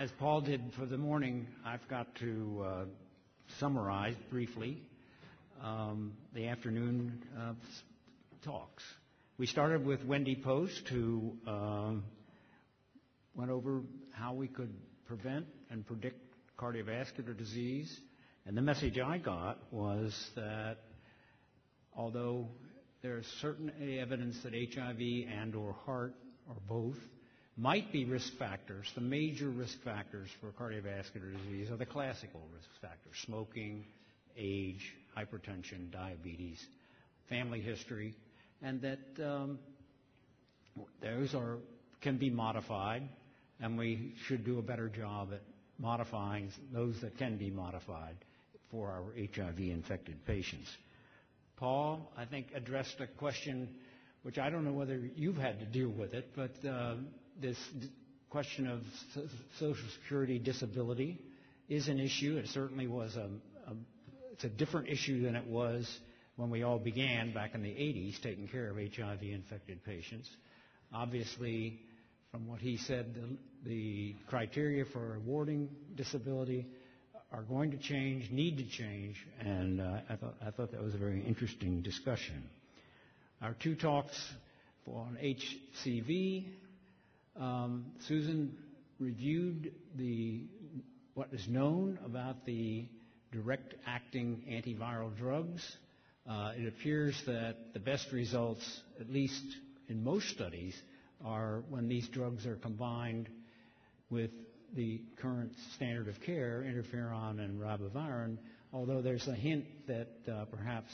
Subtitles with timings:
[0.00, 2.84] as Paul did for the morning, I've got to uh,
[3.58, 4.80] summarize briefly
[5.62, 7.52] um, the afternoon uh,
[8.42, 8.82] talks.
[9.36, 12.04] We started with Wendy Post, who um,
[13.34, 13.82] went over
[14.12, 14.72] how we could
[15.04, 16.18] prevent and predict
[16.58, 17.94] cardiovascular disease.
[18.46, 20.78] And the message I got was that
[21.94, 22.48] although
[23.02, 23.70] there is certain
[24.00, 26.14] evidence that HIV and or HAART
[26.48, 26.96] or both
[27.60, 32.68] might be risk factors, the major risk factors for cardiovascular disease are the classical risk
[32.80, 33.84] factors, smoking,
[34.36, 36.58] age, hypertension, diabetes,
[37.28, 38.14] family history,
[38.62, 39.58] and that um,
[41.02, 41.58] those are,
[42.00, 43.02] can be modified,
[43.60, 45.42] and we should do a better job at
[45.78, 48.16] modifying those that can be modified
[48.70, 49.02] for our
[49.36, 50.68] HIV-infected patients.
[51.56, 53.68] Paul, I think, addressed a question
[54.22, 56.94] which I don't know whether you've had to deal with it, but uh,
[57.40, 57.56] this
[58.30, 58.80] question of
[59.58, 61.18] Social Security disability
[61.68, 62.36] is an issue.
[62.36, 63.28] It certainly was a,
[63.70, 63.74] a,
[64.32, 65.88] it's a different issue than it was
[66.36, 70.28] when we all began back in the 80s taking care of HIV-infected patients.
[70.92, 71.80] Obviously,
[72.30, 76.66] from what he said, the, the criteria for awarding disability
[77.32, 80.94] are going to change, need to change, and uh, I, thought, I thought that was
[80.94, 82.42] a very interesting discussion.
[83.42, 84.16] Our two talks
[84.86, 86.46] on HCV,
[87.38, 88.56] um, Susan
[88.98, 90.46] reviewed the
[91.14, 92.86] what is known about the
[93.32, 95.76] direct acting antiviral drugs.
[96.28, 99.42] Uh, it appears that the best results, at least
[99.88, 100.80] in most studies,
[101.24, 103.28] are when these drugs are combined
[104.08, 104.30] with
[104.74, 108.38] the current standard of care, interferon and ribavirin,
[108.72, 110.90] although there's a hint that uh, perhaps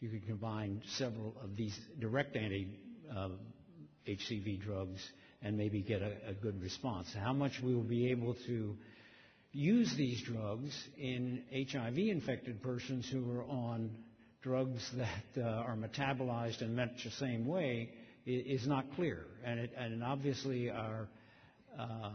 [0.00, 5.00] you could combine several of these direct anti-HCV uh, drugs
[5.42, 7.08] and maybe get a, a, good response.
[7.14, 8.76] How much we will be able to
[9.52, 13.90] use these drugs in HIV-infected persons who are on
[14.42, 17.90] drugs that uh, are metabolized in much the same way
[18.26, 19.24] is, not clear.
[19.44, 21.08] And, it, and obviously our
[21.78, 22.10] uh,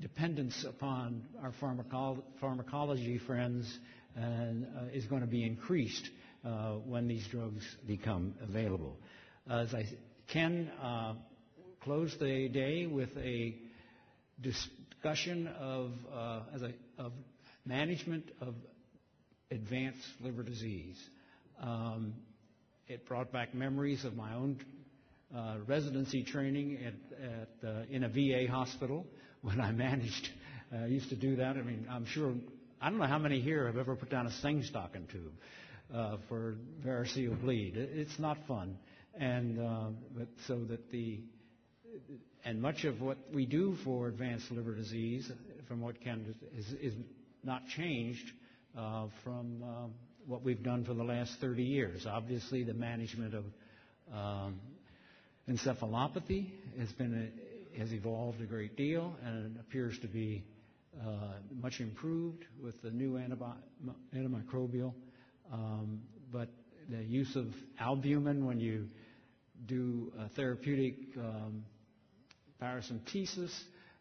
[0.00, 3.78] dependence upon our pharmacolo- pharmacology friends
[4.16, 6.08] and, uh, is going to be increased
[6.44, 8.96] uh, when these drugs become available.
[9.48, 9.86] As I
[10.82, 11.14] uh,
[11.84, 13.54] close the day with a
[14.40, 17.12] discussion of, uh, a, of
[17.66, 18.54] management of
[19.50, 20.96] advanced liver disease.
[21.62, 22.14] Um,
[22.88, 24.58] it brought back memories of my own
[25.36, 29.06] uh, residency training at, at, uh, in a VA hospital
[29.42, 30.30] when I managed.
[30.72, 31.56] I uh, used to do that.
[31.56, 32.32] I mean, I'm sure,
[32.80, 35.32] I don't know how many here have ever put down a Sengstaken tube
[35.94, 37.74] uh, for variceal bleed.
[37.76, 38.78] It's not fun.
[39.20, 41.20] And uh, but so that the,
[42.44, 45.30] and much of what we do for advanced liver disease,
[45.66, 46.94] from what Ken is, is
[47.42, 48.30] not changed
[48.76, 49.94] uh, from um,
[50.26, 52.06] what we've done for the last 30 years.
[52.06, 53.44] Obviously, the management of
[54.12, 54.60] um,
[55.48, 57.30] encephalopathy has been
[57.74, 60.44] a, has evolved a great deal and appears to be
[61.00, 61.08] uh,
[61.60, 63.18] much improved with the new
[64.14, 64.92] antimicrobial.
[65.52, 66.00] Um,
[66.32, 66.48] but
[66.90, 67.46] the use of
[67.80, 68.88] albumin when you
[69.66, 71.64] do therapeutic um,
[72.64, 73.52] paracentesis,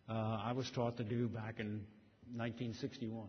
[0.10, 0.14] uh,
[0.44, 1.82] I was taught to do back in
[2.36, 3.28] 1961.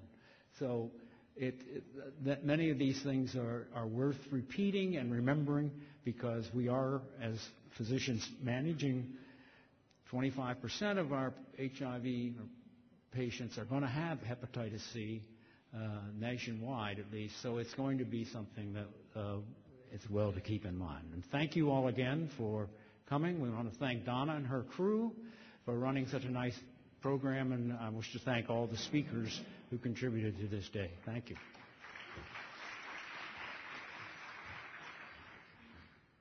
[0.59, 0.91] So
[1.37, 1.85] it, it,
[2.25, 5.71] that many of these things are, are worth repeating and remembering
[6.05, 7.37] because we are, as
[7.77, 9.07] physicians, managing
[10.13, 12.35] 25% of our HIV
[13.13, 15.23] patients are going to have hepatitis C
[15.75, 15.79] uh,
[16.19, 18.87] nationwide at least, so it's going to be something that
[19.21, 19.37] uh,
[19.91, 21.05] it's well to keep in mind.
[21.13, 22.69] And thank you all again for
[23.09, 23.41] coming.
[23.41, 25.13] We want to thank Donna and her crew
[25.65, 26.59] for running such a nice
[27.01, 30.91] program, and I wish to thank all the speakers who contributed to this day.
[31.05, 31.37] Thank you.